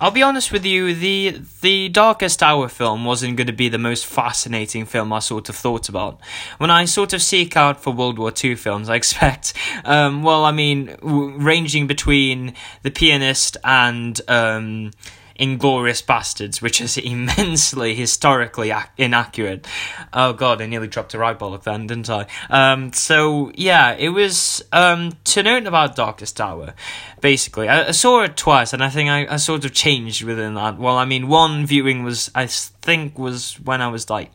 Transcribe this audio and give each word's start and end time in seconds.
I'll 0.00 0.10
be 0.10 0.22
honest 0.22 0.50
with 0.50 0.66
you, 0.66 0.92
the 0.92 1.40
the 1.60 1.88
Darkest 1.88 2.42
Hour 2.42 2.68
film 2.68 3.04
wasn't 3.04 3.36
going 3.36 3.46
to 3.46 3.52
be 3.52 3.68
the 3.68 3.78
most 3.78 4.04
fascinating 4.06 4.86
film 4.86 5.12
I 5.12 5.20
sort 5.20 5.48
of 5.48 5.54
thought 5.54 5.88
about. 5.88 6.20
When 6.58 6.68
I 6.70 6.84
sort 6.84 7.12
of 7.12 7.22
seek 7.22 7.56
out 7.56 7.80
for 7.80 7.92
World 7.92 8.18
War 8.18 8.32
II 8.42 8.56
films, 8.56 8.88
I 8.88 8.96
expect, 8.96 9.54
um, 9.84 10.24
well, 10.24 10.44
I 10.44 10.50
mean, 10.50 10.86
w- 10.86 11.38
ranging 11.38 11.86
between 11.86 12.54
The 12.82 12.90
Pianist 12.90 13.56
and 13.62 14.20
um, 14.26 14.90
Inglourious 15.38 16.04
Basterds, 16.04 16.62
which 16.62 16.80
is 16.80 16.96
immensely 16.98 17.94
historically 17.94 18.70
ac- 18.70 18.88
inaccurate. 18.96 19.66
Oh 20.12 20.32
god, 20.32 20.62
I 20.62 20.66
nearly 20.66 20.88
dropped 20.88 21.14
a 21.14 21.18
right 21.18 21.38
bollock 21.38 21.64
then, 21.64 21.86
didn't 21.86 22.10
I? 22.10 22.26
Um, 22.50 22.92
so 22.92 23.52
yeah, 23.54 23.92
it 23.92 24.10
was 24.10 24.62
um, 24.72 25.12
to 25.24 25.42
note 25.42 25.66
about 25.66 25.96
Darkest 25.96 26.40
Hour. 26.40 26.74
Basically, 27.20 27.68
I, 27.68 27.88
I 27.88 27.90
saw 27.92 28.22
it 28.22 28.36
twice, 28.36 28.72
and 28.72 28.82
I 28.82 28.90
think 28.90 29.10
I, 29.10 29.26
I 29.34 29.36
sort 29.36 29.64
of 29.64 29.72
changed 29.72 30.22
within 30.22 30.54
that. 30.54 30.78
Well, 30.78 30.96
I 30.96 31.04
mean, 31.04 31.28
one 31.28 31.66
viewing 31.66 32.04
was 32.04 32.30
I 32.34 32.46
think 32.46 33.18
was 33.18 33.54
when 33.60 33.80
I 33.80 33.88
was 33.88 34.10
like 34.10 34.30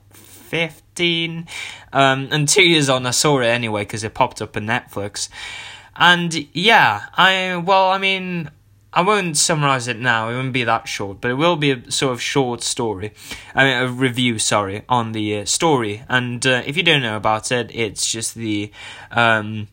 15 0.50 1.48
um, 1.94 2.28
and 2.32 2.50
two 2.50 2.64
years 2.64 2.90
on 2.90 3.06
i 3.06 3.12
saw 3.12 3.40
it 3.40 3.46
anyway 3.46 3.84
because 3.84 4.04
it 4.04 4.16
popped 4.16 4.42
up 4.42 4.58
on 4.58 4.66
netflix 4.66 5.30
and 5.96 6.48
yeah 6.54 7.06
i 7.14 7.56
well 7.56 7.92
i 7.92 8.00
mean 8.00 8.50
I 8.92 9.02
won't 9.02 9.38
summarize 9.38 9.88
it 9.88 10.00
now. 10.00 10.30
It 10.30 10.34
won't 10.34 10.54
be 10.54 10.64
that 10.64 10.88
short, 10.88 11.22
but 11.22 11.30
it 11.32 11.36
will 11.36 11.56
be 11.56 11.72
a 11.72 11.92
sort 11.92 12.14
of 12.14 12.22
short 12.22 12.64
story. 12.64 13.14
I 13.54 13.64
mean, 13.64 13.84
a 13.84 13.88
review, 13.88 14.40
sorry, 14.40 14.84
on 14.90 15.12
the 15.12 15.40
uh, 15.40 15.46
story. 15.46 16.04
And 16.10 16.46
uh, 16.46 16.64
if 16.66 16.76
you 16.76 16.82
don't 16.84 17.04
know 17.04 17.16
about 17.16 17.52
it, 17.52 17.70
it's 17.74 18.12
just 18.12 18.34
the 18.34 18.72
um, 19.12 19.68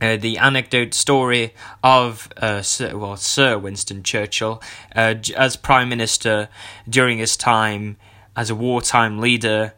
uh, 0.00 0.16
the 0.16 0.38
anecdote 0.38 0.94
story 0.94 1.54
of 1.82 2.28
uh, 2.36 2.62
Sir, 2.62 2.96
well 2.96 3.16
Sir 3.16 3.58
Winston 3.58 4.02
Churchill 4.02 4.62
uh, 4.94 5.14
as 5.36 5.56
Prime 5.56 5.88
Minister 5.88 6.48
during 6.88 7.18
his 7.18 7.36
time 7.36 7.96
as 8.36 8.50
a 8.50 8.54
wartime 8.54 9.18
leader 9.18 9.72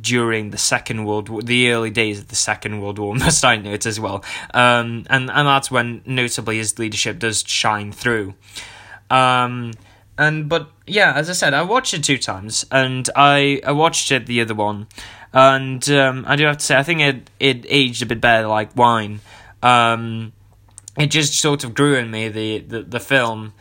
during 0.00 0.50
the 0.50 0.58
Second 0.58 1.04
World 1.04 1.28
War, 1.28 1.42
the 1.42 1.70
early 1.70 1.90
days 1.90 2.18
of 2.18 2.28
the 2.28 2.36
Second 2.36 2.80
World 2.80 2.98
War, 2.98 3.14
must 3.16 3.44
I 3.44 3.56
note 3.56 3.86
as 3.86 4.00
well. 4.00 4.24
Um, 4.54 5.06
and 5.08 5.30
and 5.30 5.46
that's 5.48 5.70
when 5.70 6.02
notably 6.06 6.58
his 6.58 6.78
leadership 6.78 7.18
does 7.18 7.44
shine 7.46 7.92
through. 7.92 8.34
Um, 9.10 9.72
and 10.18 10.48
but 10.48 10.70
yeah, 10.86 11.12
as 11.14 11.30
I 11.30 11.32
said, 11.32 11.54
I 11.54 11.62
watched 11.62 11.94
it 11.94 12.04
two 12.04 12.18
times, 12.18 12.66
and 12.70 13.08
I 13.16 13.60
I 13.66 13.72
watched 13.72 14.10
it 14.12 14.26
the 14.26 14.40
other 14.40 14.54
one, 14.54 14.86
and 15.32 15.88
um, 15.90 16.24
I 16.26 16.36
do 16.36 16.44
have 16.44 16.58
to 16.58 16.64
say 16.64 16.76
I 16.76 16.82
think 16.82 17.00
it 17.00 17.30
it 17.40 17.66
aged 17.68 18.02
a 18.02 18.06
bit 18.06 18.20
better 18.20 18.46
like 18.46 18.76
wine. 18.76 19.20
Um, 19.62 20.32
it 20.98 21.06
just 21.06 21.34
sort 21.34 21.64
of 21.64 21.74
grew 21.74 21.96
in 21.96 22.10
me 22.10 22.28
the 22.28 22.58
the, 22.58 22.82
the 22.82 23.00
film 23.00 23.54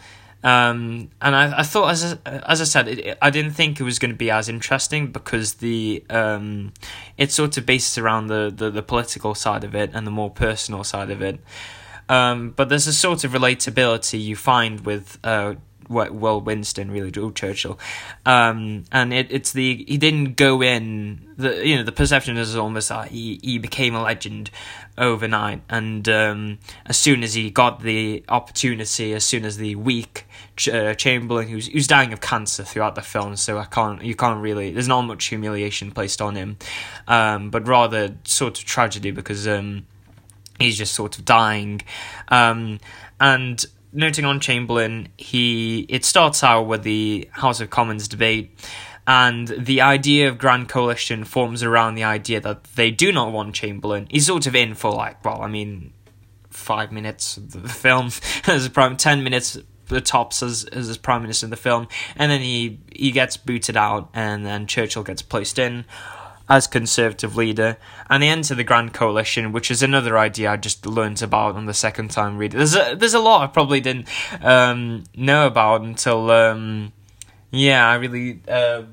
um, 0.44 1.09
and 1.22 1.36
I, 1.36 1.59
I 1.59 1.64
thought, 1.64 1.89
as 1.89 2.17
I, 2.25 2.31
as 2.47 2.61
I 2.61 2.64
said, 2.64 2.88
it, 2.88 3.17
I 3.22 3.30
didn't 3.30 3.52
think 3.52 3.80
it 3.80 3.84
was 3.84 4.00
going 4.00 4.11
to 4.11 4.17
be 4.17 4.31
as 4.31 4.50
interesting 4.50 5.11
because 5.11 5.56
the 5.56 6.03
um, 6.09 6.73
it 7.17 7.31
sort 7.31 7.58
of 7.58 7.66
bases 7.66 7.98
around 7.98 8.28
the, 8.28 8.52
the, 8.56 8.72
the 8.72 8.81
political 8.81 9.36
side 9.36 9.64
of 9.64 9.75
it 9.75 9.92
and 9.94 10.08
the 10.08 10.11
more 10.11 10.31
personal 10.31 10.83
side 10.83 11.11
of 11.11 11.22
it. 11.22 11.39
Um, 12.09 12.52
but 12.52 12.70
there's 12.70 12.88
a 12.88 12.94
sort 12.94 13.23
of 13.23 13.31
relatability 13.31 14.22
you 14.22 14.36
find 14.36 14.81
with 14.81 15.20
uh, 15.23 15.56
well 15.92 16.42
Winston 16.42 16.92
really 16.92 17.11
Churchill, 17.11 17.78
um, 18.25 18.84
and 18.92 19.14
it, 19.14 19.28
it's 19.30 19.52
the 19.52 19.84
he 19.88 19.98
didn't 19.98 20.36
go 20.36 20.61
in 20.61 21.28
the 21.38 21.67
you 21.67 21.75
know 21.75 21.83
the 21.83 21.92
perception 21.92 22.38
is 22.38 22.56
almost 22.56 22.89
that 22.89 23.09
he 23.09 23.39
he 23.44 23.58
became 23.58 23.95
a 23.95 24.02
legend 24.02 24.50
overnight, 24.98 25.61
and 25.70 26.08
um, 26.09 26.59
as 26.86 26.98
soon 26.98 27.23
as 27.23 27.33
he 27.33 27.50
got 27.50 27.81
the 27.81 28.23
opportunity, 28.30 29.14
as 29.14 29.23
soon 29.23 29.45
as 29.45 29.58
the 29.58 29.75
weak 29.75 30.25
uh, 30.72 30.94
Chamberlain 30.94 31.48
who's 31.48 31.67
who's 31.67 31.88
dying 31.88 32.14
of 32.14 32.22
cancer 32.22 32.64
throughout 32.64 32.95
the 32.95 33.02
film, 33.02 33.36
so 33.36 33.58
I 33.58 33.66
can't 33.66 34.03
you 34.03 34.16
can't 34.16 34.42
really 34.42 34.72
there's 34.72 34.88
not 34.88 35.02
much 35.02 35.26
humiliation 35.26 35.92
placed 35.92 36.22
on 36.22 36.36
him, 36.36 36.58
um, 37.08 37.50
but 37.50 37.67
rather 37.67 38.16
sort 38.23 38.60
of 38.60 38.66
tragedy 38.66 39.11
because 39.11 39.48
um, 39.48 39.86
he's 40.60 40.77
just 40.77 40.93
sort 40.93 41.17
of 41.17 41.26
dying, 41.26 41.82
um, 42.30 42.80
and 43.20 43.66
noting 43.94 44.26
on 44.26 44.40
Chamberlain, 44.40 45.10
he 45.18 45.86
it 45.90 46.06
starts 46.06 46.44
out 46.44 46.64
with 46.64 46.84
the 46.84 47.30
House 47.32 47.60
of 47.60 47.70
Commons 47.70 48.08
debate, 48.08 48.58
and 49.08 49.48
the 49.48 49.82
idea 49.82 50.30
of 50.30 50.38
Grand 50.38 50.70
Coalition 50.70 51.24
forms 51.24 51.64
around 51.64 51.96
the 51.96 52.04
idea 52.04 52.40
that 52.42 52.64
they 52.76 52.92
do 52.92 53.12
not 53.12 53.32
want 53.32 53.56
Chamberlain. 53.56 54.08
He's 54.10 54.28
sort 54.28 54.48
of 54.48 54.56
in 54.56 54.76
for 54.76 54.92
like, 54.92 55.24
well, 55.26 55.42
I 55.42 55.48
mean, 55.48 55.94
five 56.50 56.92
minutes 56.92 57.38
of 57.38 57.52
the 57.52 57.70
film 57.70 58.10
as 58.48 58.70
prime, 58.70 58.98
ten 58.98 59.24
minutes 59.24 59.58
the 59.88 60.02
tops 60.02 60.42
as 60.42 60.66
as 60.66 60.98
prime 60.98 61.22
minister 61.22 61.46
in 61.46 61.50
the 61.50 61.58
film, 61.58 61.88
and 62.16 62.32
then 62.32 62.42
he 62.42 62.80
he 62.94 63.12
gets 63.12 63.38
booted 63.38 63.78
out, 63.78 64.10
and 64.14 64.46
then 64.46 64.68
Churchill 64.68 65.04
gets 65.04 65.22
placed 65.22 65.60
in 65.60 65.86
as 66.52 66.67
Conservative 66.67 67.38
leader, 67.38 67.78
and 68.10 68.22
they 68.22 68.28
enter 68.28 68.54
the 68.54 68.66
Grand 68.66 68.94
Coalition, 68.94 69.54
which 69.54 69.72
is 69.72 69.82
another 69.82 70.17
idea 70.17 70.52
I 70.52 70.58
just 70.58 70.86
learned 70.86 71.22
about 71.22 71.56
on 71.56 71.66
the 71.66 71.73
second 71.73 72.12
time 72.12 72.38
reading. 72.38 72.58
There's 72.58 72.76
a, 72.76 72.94
there's 72.94 73.14
a 73.14 73.20
lot 73.20 73.42
I 73.42 73.48
probably 73.48 73.80
didn't 73.80 74.10
um, 74.42 75.06
know 75.16 75.48
about 75.48 75.80
until, 75.80 76.30
um, 76.30 76.92
yeah, 77.52 77.88
I 77.88 77.95
really 77.95 78.42
uh, 78.50 78.84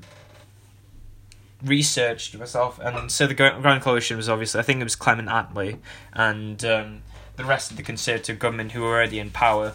researched 1.65 2.39
myself. 2.39 2.79
And 2.79 3.11
so 3.11 3.27
the 3.27 3.35
Grand 3.35 3.83
Coalition 3.83 4.17
was 4.17 4.29
obviously, 4.29 4.61
I 4.61 4.63
think 4.63 4.81
it 4.81 4.85
was 4.85 4.95
Clement 4.95 5.29
Attlee 5.29 5.79
and 6.13 6.65
um, 6.65 7.03
the 7.35 7.45
rest 7.45 7.73
of 7.73 7.77
the 7.77 7.83
Conservative 7.83 8.39
government 8.39 8.71
who 8.71 8.83
were 8.83 8.91
already 8.91 9.19
in 9.19 9.31
power 9.31 9.75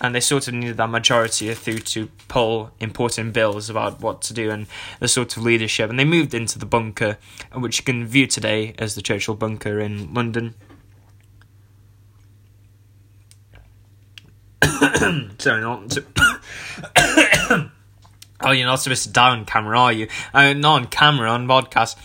and 0.00 0.14
they 0.14 0.20
sort 0.20 0.46
of 0.48 0.54
needed 0.54 0.76
that 0.76 0.90
majority 0.90 1.52
through 1.54 1.78
to 1.78 2.08
pull 2.28 2.70
important 2.80 3.32
bills 3.32 3.70
about 3.70 4.00
what 4.00 4.20
to 4.22 4.34
do 4.34 4.50
and 4.50 4.66
the 5.00 5.08
sort 5.08 5.36
of 5.36 5.42
leadership. 5.42 5.88
And 5.88 5.98
they 5.98 6.04
moved 6.04 6.34
into 6.34 6.58
the 6.58 6.66
bunker, 6.66 7.18
which 7.54 7.78
you 7.78 7.84
can 7.84 8.06
view 8.06 8.26
today 8.26 8.74
as 8.78 8.94
the 8.94 9.02
Churchill 9.02 9.34
Bunker 9.34 9.80
in 9.80 10.12
London. 10.12 10.54
Sorry, 15.38 15.62
not. 15.62 15.90
To 15.90 16.04
oh, 18.42 18.50
you're 18.50 18.66
not 18.66 18.76
supposed 18.76 19.04
to 19.04 19.10
die 19.10 19.30
on 19.30 19.44
camera, 19.46 19.78
are 19.78 19.92
you? 19.92 20.08
Uh, 20.34 20.52
not 20.52 20.82
on 20.82 20.86
camera, 20.88 21.30
on 21.30 21.46
podcast. 21.46 21.96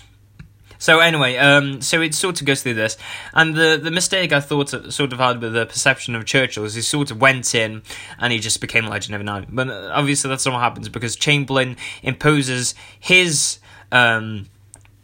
So 0.82 1.00
anyway, 1.00 1.38
um, 1.38 1.80
so 1.80 2.02
it 2.02 2.16
sort 2.16 2.42
of 2.42 2.48
goes 2.48 2.64
through 2.64 2.74
this, 2.74 2.98
and 3.36 3.54
the 3.54 3.80
the 3.82 3.92
mistake 3.92 4.34
I 4.34 4.40
thought 4.40 4.70
sort 4.92 5.14
of 5.14 5.20
had 5.20 5.40
with 5.40 5.54
the 5.54 5.68
perception 5.68 6.16
of 6.16 6.26
Churchill 6.26 6.64
is 6.64 6.74
he 6.74 6.82
sort 6.82 7.12
of 7.12 7.22
went 7.22 7.54
in 7.54 7.84
and 8.18 8.34
he 8.34 8.40
just 8.40 8.60
became 8.60 8.86
a 8.86 8.90
legend 8.90 9.14
overnight. 9.14 9.56
But 9.56 9.70
obviously 9.70 10.30
that's 10.30 10.44
not 10.44 10.54
what 10.56 10.62
happens 10.62 10.90
because 10.90 11.16
Chamberlain 11.16 11.78
imposes 12.02 12.74
his. 13.00 13.60
Um, 13.92 14.48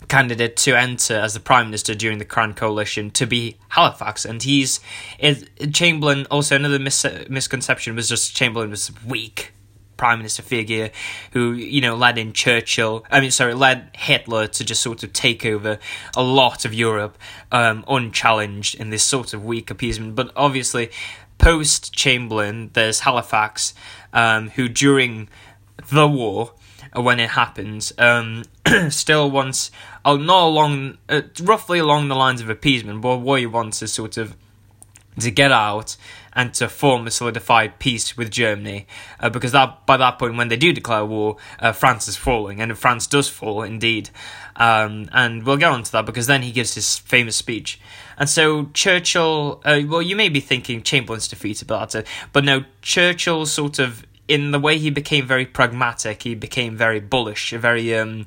candidate 0.07 0.55
to 0.55 0.73
enter 0.73 1.15
as 1.15 1.33
the 1.33 1.39
prime 1.41 1.65
minister 1.65 1.93
during 1.93 2.17
the 2.17 2.23
Crown 2.23 2.53
Coalition 2.53 3.11
to 3.11 3.25
be 3.25 3.57
Halifax, 3.67 4.23
and 4.23 4.41
he's 4.41 4.79
it, 5.19 5.49
Chamberlain. 5.73 6.25
Also, 6.31 6.55
another 6.55 6.79
mis- 6.79 7.05
misconception 7.29 7.93
was 7.93 8.07
just 8.07 8.33
Chamberlain 8.33 8.69
was 8.69 8.89
weak, 9.05 9.51
prime 9.97 10.19
minister 10.19 10.41
figure 10.41 10.91
who 11.31 11.53
you 11.53 11.81
know 11.81 11.95
led 11.95 12.17
in 12.17 12.33
Churchill. 12.33 13.05
I 13.11 13.19
mean, 13.19 13.31
sorry, 13.31 13.53
led 13.53 13.89
Hitler 13.93 14.47
to 14.47 14.63
just 14.63 14.81
sort 14.81 15.03
of 15.03 15.13
take 15.13 15.45
over 15.45 15.79
a 16.15 16.23
lot 16.23 16.65
of 16.65 16.73
Europe 16.73 17.17
um, 17.51 17.83
unchallenged 17.87 18.75
in 18.75 18.89
this 18.89 19.03
sort 19.03 19.33
of 19.33 19.43
weak 19.43 19.69
appeasement. 19.69 20.15
But 20.15 20.31
obviously, 20.35 20.89
post 21.37 21.93
Chamberlain, 21.93 22.71
there's 22.73 23.01
Halifax, 23.01 23.73
um, 24.13 24.49
who 24.51 24.69
during 24.69 25.29
the 25.89 26.07
war. 26.07 26.53
Uh, 26.95 27.01
when 27.01 27.19
it 27.19 27.31
happens, 27.31 27.91
um, 27.97 28.43
still 28.89 29.29
wants, 29.29 29.71
uh, 30.05 30.15
not 30.15 30.43
along, 30.43 30.97
uh, 31.09 31.21
roughly 31.41 31.79
along 31.79 32.07
the 32.07 32.15
lines 32.15 32.39
of 32.39 32.49
appeasement, 32.49 33.01
but 33.01 33.17
what 33.17 33.41
he 33.41 33.45
wants 33.45 33.81
is 33.81 33.91
sort 33.91 34.15
of 34.15 34.37
to 35.19 35.31
get 35.31 35.51
out 35.51 35.97
and 36.37 36.53
to 36.53 36.69
form 36.69 37.07
a 37.07 37.11
solidified 37.11 37.79
peace 37.79 38.15
with 38.15 38.29
Germany, 38.29 38.85
uh, 39.19 39.27
because 39.27 39.51
that 39.53 39.87
by 39.87 39.97
that 39.97 40.19
point, 40.19 40.37
when 40.37 40.49
they 40.49 40.55
do 40.55 40.71
declare 40.71 41.03
war, 41.03 41.35
uh, 41.59 41.71
France 41.71 42.07
is 42.07 42.15
falling, 42.15 42.61
and 42.61 42.77
France 42.77 43.07
does 43.07 43.27
fall 43.27 43.63
indeed. 43.63 44.11
Um, 44.55 45.09
and 45.11 45.43
we'll 45.43 45.57
get 45.57 45.71
on 45.71 45.81
to 45.81 45.91
that 45.93 46.05
because 46.05 46.27
then 46.27 46.43
he 46.43 46.51
gives 46.51 46.75
his 46.75 46.99
famous 46.99 47.35
speech. 47.35 47.79
And 48.19 48.29
so 48.29 48.69
Churchill, 48.73 49.61
uh, 49.65 49.81
well, 49.87 50.01
you 50.01 50.15
may 50.15 50.29
be 50.29 50.39
thinking 50.39 50.83
Chamberlain's 50.83 51.27
defeated, 51.27 51.67
but 51.67 51.79
that's 51.79 51.95
it. 51.95 52.07
But 52.33 52.43
no, 52.43 52.65
Churchill 52.83 53.47
sort 53.47 53.79
of, 53.79 54.05
in 54.27 54.51
the 54.51 54.59
way 54.59 54.77
he 54.77 54.91
became 54.91 55.25
very 55.25 55.45
pragmatic, 55.45 56.21
he 56.21 56.35
became 56.35 56.77
very 56.77 56.99
bullish, 56.99 57.49
very 57.51 57.95
um, 57.95 58.25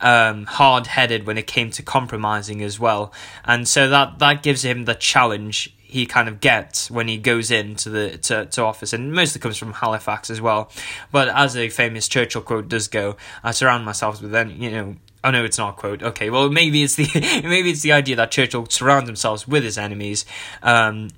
um, 0.00 0.46
hard 0.46 0.86
headed 0.86 1.26
when 1.26 1.36
it 1.36 1.46
came 1.46 1.70
to 1.72 1.82
compromising 1.82 2.62
as 2.62 2.80
well. 2.80 3.12
And 3.44 3.68
so 3.68 3.90
that, 3.90 4.18
that 4.18 4.42
gives 4.42 4.64
him 4.64 4.86
the 4.86 4.94
challenge 4.94 5.74
he 5.90 6.06
kind 6.06 6.28
of 6.28 6.40
gets 6.40 6.90
when 6.90 7.08
he 7.08 7.16
goes 7.18 7.50
into 7.50 7.90
the 7.90 8.18
to, 8.18 8.46
to 8.46 8.62
office, 8.62 8.92
and 8.92 9.12
mostly 9.12 9.40
comes 9.40 9.56
from 9.56 9.72
Halifax 9.72 10.30
as 10.30 10.40
well. 10.40 10.70
But 11.10 11.28
as 11.28 11.56
a 11.56 11.68
famous 11.68 12.08
Churchill 12.08 12.42
quote 12.42 12.68
does 12.68 12.88
go, 12.88 13.16
I 13.42 13.50
surround 13.50 13.84
myself 13.84 14.22
with 14.22 14.30
then 14.30 14.50
you 14.50 14.70
know. 14.70 14.96
Oh 15.22 15.30
no, 15.30 15.44
it's 15.44 15.58
not 15.58 15.74
a 15.74 15.76
quote. 15.76 16.02
Okay, 16.02 16.30
well 16.30 16.48
maybe 16.48 16.82
it's 16.82 16.94
the 16.94 17.06
maybe 17.44 17.70
it's 17.70 17.82
the 17.82 17.92
idea 17.92 18.16
that 18.16 18.30
Churchill 18.30 18.66
surrounds 18.70 19.06
himself 19.08 19.46
with 19.46 19.64
his 19.64 19.76
enemies, 19.76 20.24
um, 20.62 21.10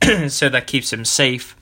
so 0.28 0.48
that 0.48 0.66
keeps 0.68 0.92
him 0.92 1.04
safe. 1.04 1.56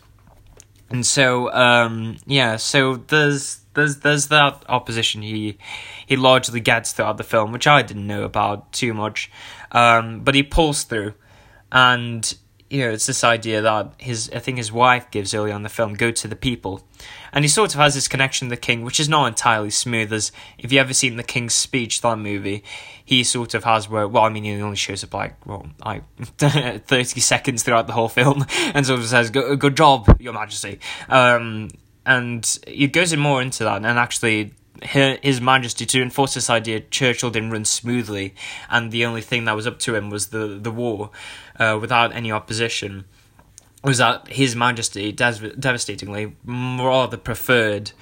and 0.90 1.06
so 1.06 1.50
um, 1.52 2.18
yeah, 2.26 2.56
so 2.56 2.96
there's 2.96 3.60
there's 3.72 3.98
there's 3.98 4.28
that 4.28 4.64
opposition 4.68 5.22
he 5.22 5.58
he 6.06 6.16
largely 6.16 6.60
gets 6.60 6.92
throughout 6.92 7.16
the 7.16 7.24
film, 7.24 7.52
which 7.52 7.66
I 7.66 7.82
didn't 7.82 8.06
know 8.06 8.24
about 8.24 8.72
too 8.72 8.92
much, 8.92 9.30
um, 9.72 10.20
but 10.20 10.34
he 10.34 10.42
pulls 10.42 10.82
through, 10.82 11.14
and 11.70 12.36
you 12.70 12.80
know 12.80 12.90
it's 12.90 13.06
this 13.06 13.22
idea 13.22 13.62
that 13.62 13.92
his 13.98 14.30
I 14.34 14.40
think 14.40 14.58
his 14.58 14.72
wife 14.72 15.10
gives 15.10 15.34
early 15.34 15.52
on 15.52 15.62
the 15.62 15.68
film 15.68 15.94
go 15.94 16.10
to 16.10 16.28
the 16.28 16.36
people, 16.36 16.86
and 17.32 17.44
he 17.44 17.48
sort 17.48 17.74
of 17.74 17.80
has 17.80 17.94
this 17.94 18.08
connection 18.08 18.48
to 18.48 18.54
the 18.54 18.60
king, 18.60 18.82
which 18.82 18.98
is 18.98 19.08
not 19.08 19.26
entirely 19.26 19.70
smooth. 19.70 20.12
As 20.12 20.32
if 20.58 20.72
you 20.72 20.80
ever 20.80 20.92
seen 20.92 21.16
the 21.16 21.22
King's 21.22 21.54
Speech, 21.54 22.00
that 22.00 22.16
movie, 22.16 22.64
he 23.04 23.22
sort 23.22 23.54
of 23.54 23.64
has 23.64 23.88
where 23.88 24.08
well, 24.08 24.24
I 24.24 24.28
mean, 24.28 24.44
he 24.44 24.60
only 24.60 24.76
shows 24.76 25.04
up 25.04 25.14
like 25.14 25.46
well, 25.46 25.66
like 25.84 26.02
thirty 26.38 27.20
seconds 27.20 27.62
throughout 27.62 27.86
the 27.86 27.92
whole 27.92 28.08
film, 28.08 28.44
and 28.74 28.84
sort 28.84 29.00
of 29.00 29.06
says 29.06 29.30
"good, 29.30 29.58
good 29.60 29.76
job, 29.76 30.16
Your 30.20 30.32
Majesty," 30.32 30.80
um, 31.08 31.68
and 32.04 32.58
it 32.66 32.88
goes 32.88 33.12
in 33.12 33.20
more 33.20 33.40
into 33.42 33.64
that, 33.64 33.76
and 33.76 33.98
actually 33.98 34.54
his 34.82 35.40
Majesty 35.40 35.86
to 35.86 36.02
enforce 36.02 36.34
this 36.34 36.50
idea 36.50 36.80
Churchill 36.80 37.30
didn't 37.30 37.50
run 37.50 37.64
smoothly, 37.64 38.34
and 38.70 38.92
the 38.92 39.04
only 39.04 39.22
thing 39.22 39.44
that 39.44 39.56
was 39.56 39.66
up 39.66 39.78
to 39.80 39.94
him 39.94 40.10
was 40.10 40.28
the 40.28 40.58
the 40.60 40.70
war, 40.70 41.10
uh, 41.58 41.78
without 41.80 42.14
any 42.14 42.32
opposition. 42.32 43.04
Was 43.84 43.98
that 43.98 44.28
His 44.28 44.56
Majesty 44.56 45.12
devastatingly 45.12 46.34
rather 46.44 47.16
preferred? 47.16 47.92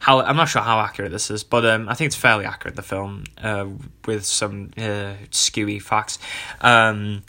How 0.00 0.20
I'm 0.20 0.36
not 0.36 0.48
sure 0.48 0.62
how 0.62 0.80
accurate 0.80 1.12
this 1.12 1.30
is, 1.30 1.44
but 1.44 1.64
um, 1.64 1.88
I 1.88 1.94
think 1.94 2.06
it's 2.06 2.16
fairly 2.16 2.44
accurate. 2.44 2.76
The 2.76 2.82
film 2.82 3.24
uh, 3.38 3.66
with 4.06 4.24
some 4.24 4.70
uh, 4.76 5.14
skewy 5.30 5.80
facts. 5.80 6.18
Um, 6.60 7.22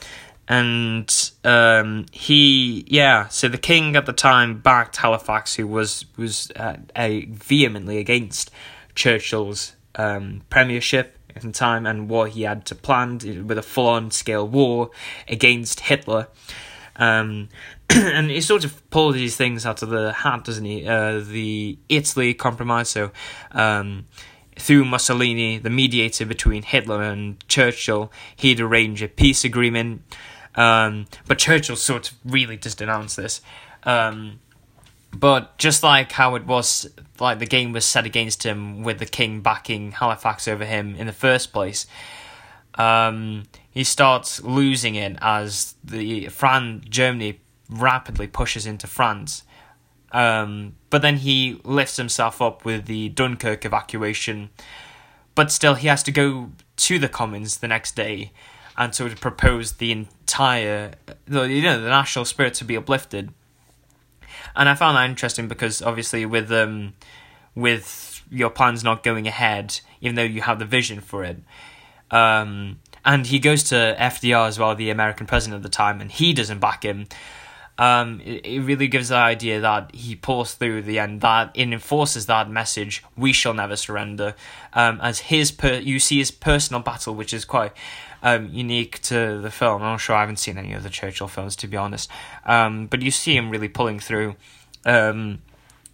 and 0.48 1.32
um, 1.46 2.06
he 2.12 2.84
yeah 2.88 3.30
so 3.30 3.48
the 3.48 3.58
king 3.58 3.96
at 3.96 4.06
the 4.06 4.14
time 4.14 4.60
backed 4.60 4.98
halifax 4.98 5.56
who 5.56 5.66
was 5.66 6.06
was 6.18 6.52
uh, 6.58 6.76
a 6.96 7.26
vehemently 7.26 8.00
against 8.00 8.52
Churchill's 8.96 9.76
um, 9.96 10.42
premiership 10.50 11.18
in 11.42 11.52
time 11.52 11.86
and 11.86 12.10
what 12.10 12.32
he 12.32 12.44
had 12.44 12.66
to 12.66 12.76
plan 12.76 13.20
with 13.46 13.58
a 13.58 13.62
full 13.62 13.88
on 13.88 14.12
scale 14.12 14.48
war 14.48 14.92
against 15.28 15.82
Hitler. 15.82 16.28
Um, 16.98 17.50
and 17.90 18.30
he 18.30 18.42
sort 18.42 18.64
of 18.64 18.90
pulled 18.90 19.16
these 19.16 19.36
things 19.36 19.66
out 19.66 19.82
of 19.82 19.90
the 19.90 20.14
hat, 20.14 20.46
doesn't 20.46 20.66
he? 20.66 20.88
Uh, 20.88 21.20
the 21.20 21.78
Italy 21.90 22.34
Compromise, 22.34 22.90
so 22.90 23.12
um, 23.52 24.06
through 24.58 24.86
Mussolini, 24.86 25.58
the 25.58 25.70
mediator 25.70 26.26
between 26.26 26.64
Hitler 26.64 27.02
and 27.02 27.46
Churchill, 27.48 28.12
he'd 28.36 28.60
arrange 28.60 29.02
a 29.02 29.08
peace 29.08 29.44
agreement. 29.44 30.02
Um, 30.56 31.08
but 31.28 31.38
Churchill 31.38 31.76
sort 31.76 32.12
of 32.12 32.18
really 32.26 32.58
just 32.58 32.78
denounced 32.78 33.18
this. 33.18 33.42
Um, 33.84 34.40
but 35.16 35.58
just 35.58 35.84
like 35.84 36.12
how 36.12 36.36
it 36.36 36.46
was, 36.46 36.90
like 37.20 37.40
the 37.40 37.46
game 37.46 37.74
was 37.74 37.86
set 37.86 38.06
against 38.06 38.44
him 38.44 38.84
with 38.84 39.00
the 39.00 39.06
king 39.06 39.42
backing 39.42 39.92
Halifax 39.92 40.48
over 40.48 40.66
him 40.66 40.96
in 40.96 41.08
the 41.08 41.14
first 41.14 41.52
place, 41.52 41.86
um, 42.76 43.44
he 43.70 43.84
starts 43.84 44.42
losing 44.44 44.96
it 44.96 45.18
as 45.22 45.76
the 45.84 46.28
Fran 46.28 46.84
Germany 46.90 47.40
rapidly 47.70 48.28
pushes 48.28 48.66
into 48.66 48.88
France. 48.88 49.44
Um, 50.14 50.76
but 50.90 51.02
then 51.02 51.18
he 51.18 51.62
lifts 51.64 51.98
himself 51.98 52.42
up 52.42 52.66
with 52.66 52.86
the 52.86 53.10
Dunkirk 53.10 53.66
evacuation. 53.66 54.50
But 55.36 55.52
still, 55.52 55.76
he 55.76 55.88
has 55.88 56.04
to 56.04 56.12
go 56.12 56.52
to 56.78 57.00
the 57.00 57.08
Commons 57.08 57.58
the 57.58 57.68
next 57.68 57.96
day 57.96 58.32
and 58.78 58.94
sort 58.94 59.12
of 59.12 59.22
propose 59.22 59.74
the 59.74 59.92
entire, 59.92 60.94
you 61.28 61.62
know, 61.62 61.82
the 61.82 61.90
national 61.90 62.26
spirit 62.26 62.54
to 62.56 62.66
be 62.66 62.76
uplifted 62.76 63.34
and 64.56 64.70
I 64.70 64.76
found 64.76 64.98
that 64.98 65.10
interesting 65.10 65.48
because 65.48 65.82
obviously 65.82 66.26
with 66.26 66.52
um 66.52 66.94
with 67.56 68.24
your 68.30 68.50
plans 68.50 68.84
not 68.84 69.04
going 69.04 69.28
ahead, 69.28 69.82
even 70.00 70.16
though 70.16 70.24
you 70.24 70.42
have 70.42 70.60
the 70.60 70.66
vision 70.66 71.02
for 71.02 71.24
it, 71.24 71.38
um, 72.12 72.80
and 73.04 73.28
he 73.28 73.40
goes 73.40 73.64
to 73.64 73.96
FDR 74.00 74.48
as 74.48 74.60
well, 74.60 74.76
the 74.76 74.90
American 74.90 75.28
president 75.28 75.58
at 75.58 75.64
the 75.64 75.70
time, 75.70 76.00
and 76.02 76.12
he 76.12 76.34
doesn't 76.34 76.60
back 76.60 76.84
him. 76.84 77.08
Um, 77.78 78.22
it, 78.24 78.46
it 78.46 78.60
really 78.62 78.88
gives 78.88 79.10
the 79.10 79.16
idea 79.16 79.60
that 79.62 79.96
he 79.96 80.16
pulls 80.16 80.54
through 80.54 80.84
the 80.84 81.00
end, 81.00 81.22
that 81.22 81.52
it 81.54 81.72
enforces 81.72 82.26
that 82.28 82.50
message: 82.50 83.04
"We 83.18 83.34
shall 83.34 83.54
never 83.54 83.76
surrender." 83.76 84.36
Um, 84.74 85.00
as 85.02 85.20
his 85.20 85.52
per, 85.52 85.74
you 85.74 86.00
see 86.00 86.20
his 86.20 86.32
personal 86.32 86.82
battle, 86.82 87.16
which 87.16 87.34
is 87.34 87.46
quite 87.46 87.74
um, 88.22 88.50
unique 88.52 89.02
to 89.04 89.40
the 89.42 89.52
film. 89.52 89.82
I'm 89.82 89.94
not 89.94 89.98
sure 89.98 90.16
I 90.16 90.22
haven't 90.22 90.38
seen 90.38 90.58
any 90.58 90.74
of 90.74 90.84
the 90.84 90.90
Churchill 90.90 91.28
films 91.28 91.56
to 91.58 91.68
be 91.68 91.78
honest, 91.78 92.10
um, 92.46 92.88
but 92.88 93.02
you 93.02 93.12
see 93.12 93.36
him 93.36 93.50
really 93.50 93.70
pulling 93.70 94.00
through, 94.00 94.36
um, 94.86 95.42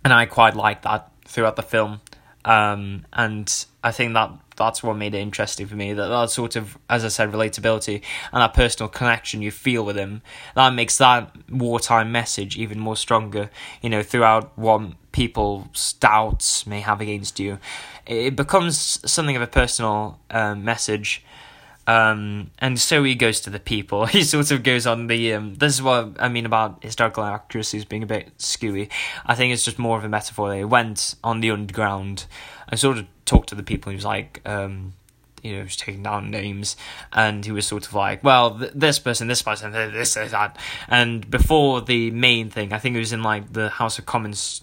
and 0.04 0.14
I 0.14 0.26
quite 0.26 0.56
like 0.56 0.82
that 0.84 1.12
throughout 1.26 1.56
the 1.56 1.64
film. 1.64 2.02
Um, 2.44 3.06
and 3.12 3.66
I 3.84 3.92
think 3.92 4.14
that 4.14 4.32
that's 4.58 4.84
what 4.84 4.98
made 4.98 5.16
it 5.16 5.20
interesting 5.20 5.68
for 5.68 5.76
me. 5.76 5.94
That 5.94 6.08
that 6.08 6.30
sort 6.30 6.56
of, 6.56 6.78
as 6.90 7.06
I 7.06 7.08
said, 7.08 7.32
relatability 7.32 8.04
and 8.34 8.42
that 8.42 8.54
personal 8.54 8.90
connection 8.90 9.42
you 9.42 9.52
feel 9.52 9.86
with 9.86 9.96
him 9.96 10.22
that 10.56 10.74
makes 10.74 10.98
that 10.98 11.34
wartime 11.50 12.12
message 12.12 12.58
even 12.58 12.80
more 12.80 12.98
stronger. 12.98 13.50
You 13.82 13.90
know, 13.90 14.04
throughout 14.04 14.58
what 14.58 14.82
people's 15.12 15.94
doubts 15.94 16.68
may 16.68 16.82
have 16.82 17.00
against 17.00 17.40
you, 17.40 17.60
it 18.06 18.36
becomes 18.36 19.00
something 19.10 19.36
of 19.36 19.42
a 19.42 19.48
personal 19.48 20.20
um, 20.30 20.66
message 20.66 21.24
um, 21.88 22.52
and 22.60 22.78
so 22.78 23.02
he 23.04 23.16
goes 23.16 23.40
to 23.42 23.50
the 23.50 23.60
people. 23.60 24.06
He 24.18 24.24
sort 24.24 24.52
of 24.52 24.62
goes 24.64 24.86
on 24.86 25.08
the. 25.08 25.34
Um, 25.34 25.56
this 25.56 25.74
is 25.74 25.82
what 25.82 26.18
I 26.20 26.28
mean 26.28 26.46
about 26.46 26.84
historical 26.84 27.24
accuracies 27.24 27.86
being 27.86 28.04
a 28.04 28.08
bit 28.08 28.38
skewy. 28.38 28.90
I 29.26 29.36
think 29.36 29.54
it's 29.54 29.64
just 29.64 29.80
more 29.80 29.98
of 29.98 30.04
a 30.04 30.10
metaphor. 30.10 30.50
They 30.50 30.66
went 30.66 31.16
on 31.24 31.40
the 31.40 31.52
underground 31.52 32.26
and 32.68 32.80
sort 32.80 32.98
of 32.98 33.08
talked 33.26 33.50
to 33.50 33.56
the 33.56 33.64
people. 33.64 33.92
He 33.92 33.96
was 33.96 34.06
like, 34.06 34.42
um, 34.46 34.94
you 35.42 35.56
know, 35.56 35.64
was 35.64 35.78
taking 35.78 36.04
down 36.04 36.30
names, 36.30 36.76
and 37.14 37.46
he 37.46 37.52
was 37.52 37.66
sort 37.66 37.88
of 37.88 37.94
like, 37.94 38.24
well, 38.24 38.58
th- 38.58 38.72
this 38.76 39.00
person, 39.00 39.28
this 39.28 39.42
person, 39.42 39.72
this, 39.72 40.14
this, 40.14 40.32
that. 40.32 40.58
And 40.90 41.30
before 41.30 41.82
the 41.82 42.12
main 42.12 42.50
thing, 42.50 42.74
I 42.74 42.80
think 42.80 42.96
it 42.98 43.00
was 43.00 43.14
in 43.14 43.24
like 43.24 43.54
the 43.54 43.70
House 43.70 43.98
of 43.98 44.06
Commons 44.06 44.62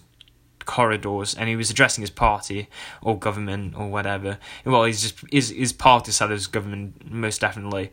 corridors 0.64 1.34
and 1.34 1.48
he 1.48 1.56
was 1.56 1.70
addressing 1.70 2.02
his 2.02 2.10
party 2.10 2.68
or 3.02 3.18
government 3.18 3.74
or 3.76 3.88
whatever. 3.88 4.38
Well, 4.64 4.84
he's 4.84 5.02
just 5.02 5.24
his 5.30 5.50
his 5.50 5.72
party 5.72 6.12
of 6.24 6.30
his 6.30 6.46
government 6.46 7.10
most 7.10 7.40
definitely, 7.40 7.92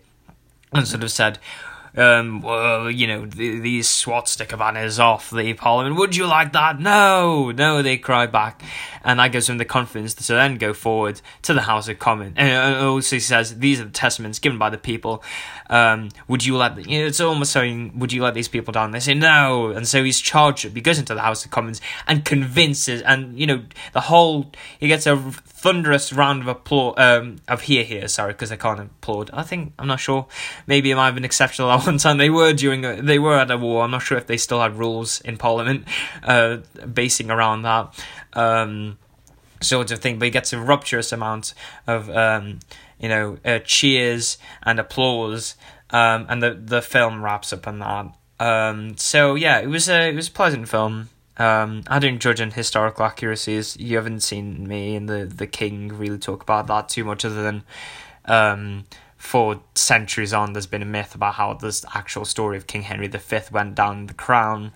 and 0.74 0.88
sort 0.88 1.04
of 1.04 1.12
said, 1.12 1.40
um, 1.96 2.42
well, 2.42 2.90
you 2.90 3.08
know, 3.08 3.26
the, 3.26 3.60
these 3.60 3.90
swastika 3.90 4.56
banners 4.56 5.00
off 5.00 5.30
the 5.30 5.54
parliament. 5.54 5.98
Would 5.98 6.16
you 6.16 6.26
like 6.26 6.54
that? 6.54 6.80
No, 6.80 7.52
no, 7.52 7.82
they 7.82 7.98
cried 7.98 8.32
back. 8.32 8.64
And 9.04 9.20
that 9.20 9.32
gives 9.32 9.50
him 9.50 9.58
the 9.58 9.66
confidence 9.66 10.14
to 10.14 10.34
then 10.34 10.58
go 10.58 10.74
forward 10.74 11.22
to 11.44 11.54
the 11.54 11.62
House 11.62 11.88
of 11.88 12.00
Commons. 12.00 12.34
And 12.38 12.78
also 12.78 13.18
says, 13.18 13.58
these 13.60 13.80
are 13.80 13.86
the 13.86 13.92
testaments 13.92 14.40
given 14.40 14.58
by 14.58 14.70
the 14.70 14.78
people. 14.78 15.24
Um, 15.70 16.10
would 16.28 16.46
you 16.46 16.58
let, 16.58 16.78
you 16.90 17.00
know, 17.00 17.06
it's 17.08 17.20
almost 17.20 17.52
saying, 17.52 17.98
would 17.98 18.12
you 18.12 18.24
let 18.24 18.34
these 18.34 18.48
people 18.48 18.72
down? 18.72 18.92
They 18.92 19.00
say 19.00 19.14
no. 19.14 19.72
And 19.72 19.88
so 19.88 20.04
he's 20.04 20.20
charged, 20.20 20.66
up. 20.66 20.74
he 20.74 20.82
goes 20.82 21.00
into 21.00 21.16
the 21.16 21.22
House 21.22 21.46
of 21.46 21.52
Commons 21.52 21.82
and 22.08 22.26
convinces, 22.26 23.02
and, 23.02 23.40
you 23.40 23.48
know, 23.48 23.64
the 23.94 24.02
whole, 24.02 24.52
he 24.80 24.88
gets 24.88 25.08
a 25.08 25.16
thunderous 25.18 26.12
round 26.12 26.42
of 26.42 26.48
applause, 26.48 26.96
um, 26.98 27.38
of 27.48 27.62
here, 27.62 27.84
here, 27.84 28.08
sorry, 28.08 28.34
because 28.34 28.52
I 28.52 28.56
can't 28.56 28.80
applaud. 28.80 29.30
I 29.32 29.44
think, 29.44 29.74
I'm 29.80 29.88
not 29.88 30.00
sure. 30.00 30.28
Maybe 30.68 30.92
it 30.92 30.96
might 30.96 31.06
have 31.06 31.16
been 31.16 31.26
exceptional 31.26 31.72
at 31.72 31.86
one 31.86 31.98
time. 31.98 32.18
They 32.18 32.30
were 32.30 32.54
during, 32.54 32.84
a, 32.84 33.02
they 33.02 33.20
were 33.20 33.38
at 33.38 33.50
a 33.50 33.58
war. 33.58 33.84
I'm 33.84 33.92
not 33.92 34.02
sure 34.02 34.18
if 34.18 34.28
they 34.28 34.38
still 34.38 34.62
had 34.62 34.78
rules 34.78 35.22
in 35.22 35.38
Parliament, 35.38 35.86
uh, 36.24 36.58
basing 36.94 37.32
around 37.32 37.62
that. 37.62 37.94
Um, 38.34 38.98
sort 39.62 39.92
of 39.92 40.00
thing, 40.00 40.20
but 40.20 40.26
he 40.26 40.32
gets 40.32 40.54
a 40.54 40.60
rapturous 40.60 41.12
amount 41.12 41.54
of, 41.88 42.10
um, 42.10 42.60
you 43.00 43.08
know, 43.08 43.38
uh, 43.46 43.60
cheers 43.60 44.38
and 44.64 44.80
applause, 44.80 45.56
um, 45.92 46.26
and 46.30 46.42
the 46.42 46.54
the 46.54 46.82
film 46.82 47.24
wraps 47.24 47.54
up 47.54 47.68
on 47.68 47.80
that. 47.80 48.08
Um, 48.40 48.98
so 48.98 49.36
yeah, 49.36 49.60
it 49.60 49.68
was 49.68 49.88
a 49.88 50.10
it 50.10 50.16
was 50.16 50.28
a 50.28 50.32
pleasant 50.32 50.68
film. 50.68 51.10
Um, 51.38 51.84
I 51.88 52.00
don't 52.00 52.20
judge 52.20 52.42
on 52.42 52.52
historical 52.52 53.06
accuracies. 53.06 53.78
You 53.78 53.98
haven't 53.98 54.22
seen 54.22 54.68
me 54.68 54.96
and 54.96 55.08
the 55.08 55.26
the 55.26 55.48
King 55.48 55.90
really 55.90 56.18
talk 56.18 56.42
about 56.44 56.68
that 56.68 56.90
too 56.90 57.04
much, 57.04 57.24
other 57.24 57.44
than 57.44 57.64
um, 58.26 58.86
for 59.18 59.62
centuries 59.76 60.34
on, 60.34 60.54
there's 60.54 60.66
been 60.68 60.82
a 60.82 60.86
myth 60.86 61.14
about 61.14 61.36
how 61.36 61.54
this 61.54 61.86
actual 61.94 62.26
story 62.26 62.58
of 62.58 62.66
King 62.66 62.82
Henry 62.82 63.08
V 63.08 63.20
went 63.52 63.76
down 63.76 64.08
the 64.08 64.16
crown. 64.16 64.72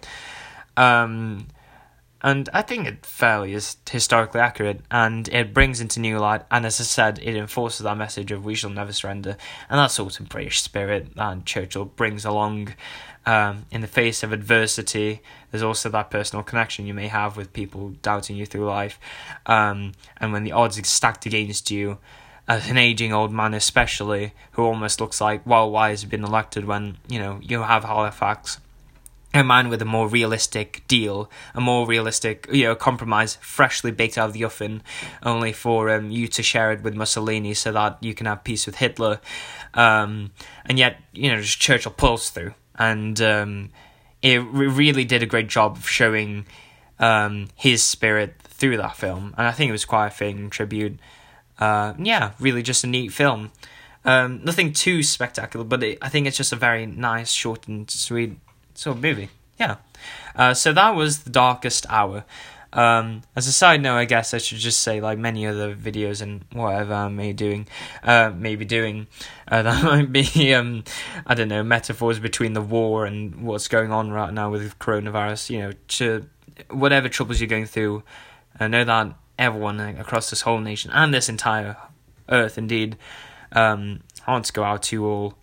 Um, 0.77 1.47
and 2.25 2.49
I 2.51 2.63
think 2.63 2.87
it 2.87 3.05
fairly 3.05 3.53
is 3.53 3.77
historically 3.87 4.41
accurate, 4.41 4.81
and 4.89 5.27
it 5.27 5.53
brings 5.53 5.79
into 5.79 5.99
new 5.99 6.17
light, 6.17 6.41
and 6.49 6.65
as 6.65 6.81
I 6.81 6.83
said, 6.83 7.19
it 7.19 7.35
enforces 7.35 7.83
that 7.83 7.97
message 7.97 8.31
of 8.31 8.43
we 8.43 8.55
shall 8.55 8.71
never 8.71 8.91
surrender, 8.91 9.37
and 9.69 9.77
that 9.77 9.91
sort 9.91 10.19
of 10.19 10.27
British 10.27 10.63
spirit 10.63 11.15
that 11.15 11.45
Churchill 11.45 11.85
brings 11.85 12.25
along 12.25 12.73
um, 13.27 13.67
in 13.69 13.81
the 13.81 13.87
face 13.87 14.23
of 14.23 14.33
adversity. 14.33 15.21
There's 15.51 15.61
also 15.61 15.87
that 15.89 16.09
personal 16.09 16.41
connection 16.41 16.87
you 16.87 16.95
may 16.95 17.09
have 17.09 17.37
with 17.37 17.53
people 17.53 17.89
doubting 18.01 18.37
you 18.37 18.47
through 18.47 18.65
life, 18.65 18.99
um, 19.45 19.91
and 20.17 20.33
when 20.33 20.43
the 20.43 20.51
odds 20.51 20.79
are 20.79 20.83
stacked 20.83 21.27
against 21.27 21.69
you, 21.69 21.99
as 22.47 22.67
an 22.71 22.79
aging 22.79 23.13
old 23.13 23.31
man 23.31 23.53
especially, 23.53 24.33
who 24.53 24.63
almost 24.63 24.99
looks 24.99 25.21
like, 25.21 25.45
well, 25.45 25.69
why 25.69 25.89
has 25.89 26.01
he 26.01 26.07
been 26.07 26.23
elected 26.23 26.65
when, 26.65 26.97
you 27.07 27.19
know, 27.19 27.39
you 27.43 27.61
have 27.61 27.83
Halifax 27.83 28.59
a 29.41 29.43
man 29.43 29.69
with 29.69 29.81
a 29.81 29.85
more 29.85 30.07
realistic 30.07 30.83
deal, 30.87 31.29
a 31.53 31.61
more 31.61 31.85
realistic, 31.87 32.47
you 32.51 32.63
know, 32.63 32.75
compromise, 32.75 33.35
freshly 33.41 33.91
baked 33.91 34.17
out 34.17 34.29
of 34.29 34.33
the 34.33 34.43
oven, 34.43 34.81
only 35.23 35.53
for 35.53 35.89
um, 35.89 36.09
you 36.11 36.27
to 36.27 36.43
share 36.43 36.71
it 36.71 36.81
with 36.81 36.95
Mussolini 36.95 37.53
so 37.53 37.71
that 37.71 37.97
you 38.01 38.13
can 38.13 38.25
have 38.25 38.43
peace 38.43 38.65
with 38.65 38.75
Hitler. 38.75 39.19
Um, 39.73 40.31
and 40.65 40.79
yet, 40.79 41.01
you 41.13 41.29
know, 41.31 41.41
just 41.41 41.59
Churchill 41.59 41.91
pulls 41.91 42.29
through. 42.29 42.53
And 42.77 43.19
um, 43.21 43.69
it 44.21 44.39
re- 44.39 44.67
really 44.67 45.05
did 45.05 45.23
a 45.23 45.27
great 45.27 45.47
job 45.47 45.77
of 45.77 45.87
showing 45.87 46.45
um, 46.99 47.47
his 47.55 47.83
spirit 47.83 48.35
through 48.41 48.77
that 48.77 48.95
film. 48.95 49.33
And 49.37 49.47
I 49.47 49.51
think 49.51 49.69
it 49.69 49.73
was 49.73 49.85
quite 49.85 50.07
a 50.07 50.11
fitting 50.11 50.49
tribute. 50.49 50.99
Uh, 51.59 51.93
yeah, 51.99 52.31
really 52.39 52.63
just 52.63 52.83
a 52.83 52.87
neat 52.87 53.13
film. 53.13 53.51
Um, 54.03 54.41
nothing 54.43 54.71
too 54.71 55.01
spectacular, 55.01 55.65
but 55.65 55.81
it, 55.83 55.97
I 56.01 56.09
think 56.09 56.27
it's 56.27 56.37
just 56.37 56.53
a 56.53 56.55
very 56.55 56.85
nice, 56.85 57.31
short 57.31 57.67
and 57.67 57.89
sweet 57.89 58.37
sort 58.75 58.97
of 58.97 59.03
movie. 59.03 59.29
Yeah. 59.59 59.77
Uh, 60.35 60.53
so 60.53 60.73
that 60.73 60.95
was 60.95 61.19
the 61.19 61.29
darkest 61.29 61.85
hour. 61.89 62.25
Um, 62.73 63.21
as 63.37 63.47
a 63.47 63.53
side 63.53 63.81
note, 63.81 63.95
I 63.95 64.03
guess 64.03 64.33
I 64.33 64.37
should 64.37 64.57
just 64.57 64.81
say, 64.81 64.99
like 64.99 65.17
many 65.17 65.47
other 65.47 65.73
videos 65.73 66.21
and 66.21 66.43
whatever 66.51 66.93
I 66.93 67.07
may 67.07 67.31
doing, 67.31 67.67
uh, 68.03 68.33
maybe 68.35 68.65
doing, 68.65 69.07
uh, 69.47 69.61
that 69.63 69.83
might 69.83 70.11
be, 70.11 70.53
um, 70.53 70.83
I 71.25 71.35
don't 71.35 71.47
know, 71.47 71.63
metaphors 71.63 72.19
between 72.19 72.51
the 72.51 72.61
war 72.61 73.05
and 73.05 73.45
what's 73.45 73.69
going 73.69 73.91
on 73.91 74.11
right 74.11 74.33
now 74.33 74.51
with 74.51 74.77
coronavirus. 74.77 75.49
You 75.49 75.59
know, 75.59 75.71
to 75.87 76.25
whatever 76.69 77.07
troubles 77.07 77.39
you're 77.39 77.47
going 77.47 77.65
through, 77.65 78.03
I 78.59 78.67
know 78.67 78.83
that 78.83 79.15
everyone 79.39 79.79
across 79.79 80.29
this 80.29 80.41
whole 80.41 80.59
nation 80.59 80.91
and 80.91 81.13
this 81.13 81.29
entire 81.29 81.77
earth, 82.27 82.57
indeed, 82.57 82.97
um, 83.53 84.01
I 84.27 84.31
want 84.31 84.45
to 84.45 84.53
go 84.53 84.63
out 84.63 84.83
to 84.83 85.05
all, 85.05 85.33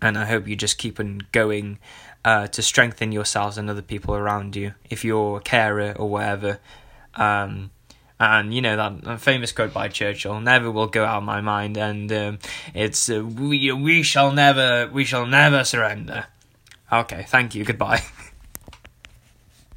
and 0.00 0.18
I 0.18 0.24
hope 0.24 0.46
you 0.46 0.56
just 0.56 0.78
keep 0.78 1.00
on 1.00 1.22
going 1.32 1.78
uh, 2.24 2.48
to 2.48 2.62
strengthen 2.62 3.12
yourselves 3.12 3.56
and 3.56 3.70
other 3.70 3.82
people 3.82 4.14
around 4.14 4.56
you 4.56 4.74
if 4.90 5.04
you're 5.04 5.38
a 5.38 5.40
carer 5.40 5.94
or 5.96 6.08
whatever. 6.08 6.58
Um, 7.14 7.70
and 8.18 8.54
you 8.54 8.62
know 8.62 8.76
that 8.76 9.20
famous 9.20 9.52
quote 9.52 9.74
by 9.74 9.88
Churchill 9.88 10.40
never 10.40 10.70
will 10.70 10.86
go 10.86 11.04
out 11.04 11.18
of 11.18 11.24
my 11.24 11.40
mind, 11.40 11.76
and 11.76 12.10
um, 12.12 12.38
it's 12.74 13.10
uh, 13.10 13.22
we 13.22 13.70
we 13.72 14.02
shall 14.02 14.32
never 14.32 14.88
we 14.90 15.04
shall 15.04 15.26
never 15.26 15.64
surrender. 15.64 16.26
Okay, 16.90 17.26
thank 17.28 17.54
you. 17.54 17.64
Goodbye. 17.64 18.02